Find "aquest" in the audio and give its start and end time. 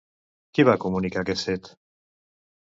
1.25-1.51